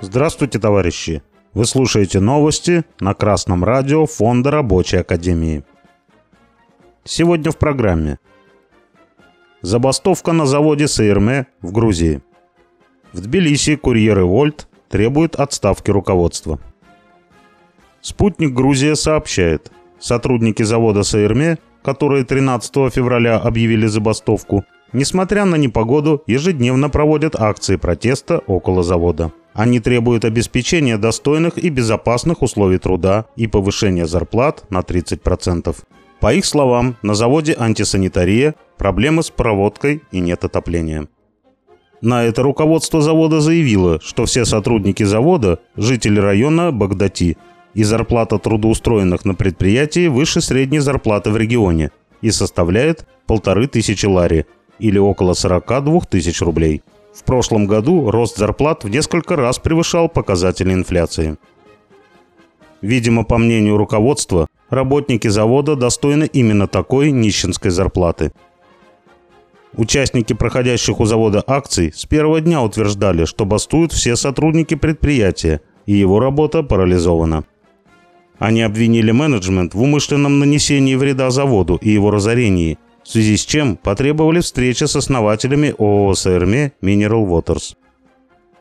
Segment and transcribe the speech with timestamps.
[0.00, 1.22] Здравствуйте, товарищи!
[1.52, 5.64] Вы слушаете новости на Красном радио Фонда Рабочей Академии.
[7.04, 8.18] Сегодня в программе.
[9.60, 12.22] Забастовка на заводе СРМ в Грузии.
[13.12, 16.60] В Тбилиси курьеры Вольт требуют отставки руководства.
[18.00, 26.88] Спутник Грузия сообщает, сотрудники завода СРМ, которые 13 февраля объявили забастовку, несмотря на непогоду, ежедневно
[26.90, 29.32] проводят акции протеста около завода.
[29.54, 35.76] Они требуют обеспечения достойных и безопасных условий труда и повышения зарплат на 30%.
[36.20, 41.08] По их словам, на заводе антисанитария, проблемы с проводкой и нет отопления.
[42.00, 47.36] На это руководство завода заявило, что все сотрудники завода– жители района Багдати,
[47.74, 51.90] и зарплата трудоустроенных на предприятии выше средней зарплаты в регионе
[52.22, 54.46] и составляет полторы тысячи лари,
[54.78, 56.82] или около 42 тысяч рублей–
[57.18, 61.36] в прошлом году рост зарплат в несколько раз превышал показатели инфляции.
[62.80, 68.32] Видимо, по мнению руководства, работники завода достойны именно такой нищенской зарплаты.
[69.76, 75.94] Участники проходящих у завода акций с первого дня утверждали, что бастуют все сотрудники предприятия, и
[75.94, 77.42] его работа парализована.
[78.38, 83.78] Они обвинили менеджмент в умышленном нанесении вреда заводу и его разорении– в связи с чем
[83.78, 87.74] потребовали встречи с основателями ООО «СРМ Mineral Waters».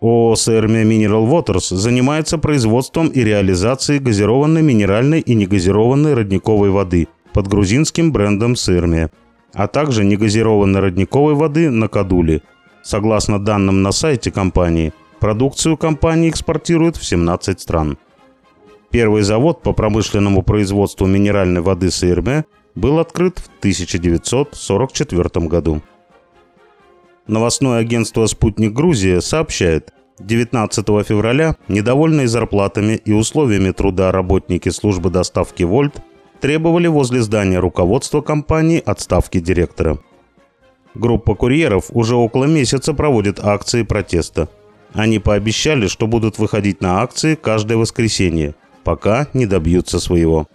[0.00, 7.46] ООО «СРМ Mineral Waters» занимается производством и реализацией газированной минеральной и негазированной родниковой воды под
[7.46, 9.10] грузинским брендом «СРМ»,
[9.54, 12.42] а также негазированной родниковой воды на Кадуле.
[12.82, 17.96] Согласно данным на сайте компании, продукцию компании экспортируют в 17 стран.
[18.90, 22.44] Первый завод по промышленному производству минеральной воды СРМ
[22.74, 25.82] был открыт в 1944 году.
[27.26, 35.62] Новостное агентство «Спутник Грузия» сообщает, 19 февраля недовольные зарплатами и условиями труда работники службы доставки
[35.62, 36.02] «Вольт»
[36.40, 39.98] требовали возле здания руководства компании отставки директора.
[40.94, 44.48] Группа курьеров уже около месяца проводит акции протеста.
[44.92, 50.48] Они пообещали, что будут выходить на акции каждое воскресенье, пока не добьются своего.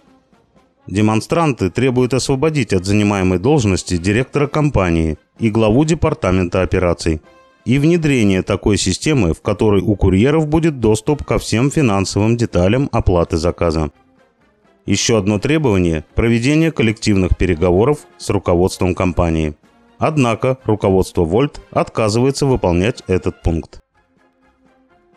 [0.88, 7.20] Демонстранты требуют освободить от занимаемой должности директора компании и главу департамента операций
[7.66, 13.36] и внедрение такой системы, в которой у курьеров будет доступ ко всем финансовым деталям оплаты
[13.36, 13.90] заказа.
[14.86, 19.54] Еще одно требование– проведение коллективных переговоров с руководством компании.
[19.98, 23.82] Однако руководство Вольт отказывается выполнять этот пункт.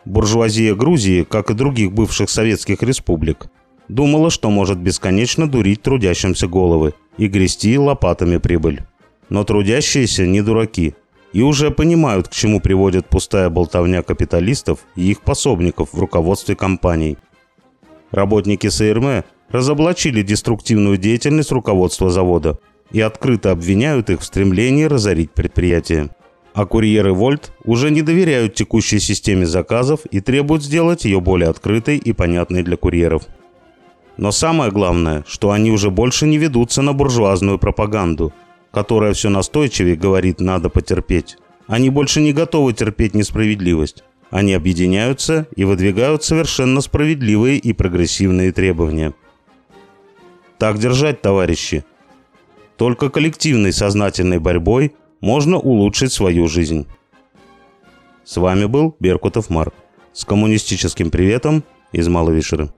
[0.04, 3.46] Буржуазия Грузии, как и других бывших советских республик,
[3.88, 8.82] Думала, что может бесконечно дурить трудящимся головы и грести лопатами прибыль.
[9.28, 10.94] Но трудящиеся не дураки
[11.32, 17.16] и уже понимают, к чему приводит пустая болтовня капиталистов и их пособников в руководстве компаний.
[18.10, 22.58] Работники СРМ разоблачили деструктивную деятельность руководства завода
[22.90, 26.10] и открыто обвиняют их в стремлении разорить предприятие.
[26.52, 31.96] А курьеры Вольт уже не доверяют текущей системе заказов и требуют сделать ее более открытой
[31.96, 33.22] и понятной для курьеров.
[34.16, 38.32] Но самое главное, что они уже больше не ведутся на буржуазную пропаганду,
[38.70, 41.38] которая все настойчивее говорит «надо потерпеть».
[41.66, 44.04] Они больше не готовы терпеть несправедливость.
[44.30, 49.14] Они объединяются и выдвигают совершенно справедливые и прогрессивные требования.
[50.58, 51.84] Так держать, товарищи.
[52.76, 56.86] Только коллективной сознательной борьбой можно улучшить свою жизнь.
[58.24, 59.74] С вами был Беркутов Марк.
[60.12, 62.70] С коммунистическим приветом из Маловишеры.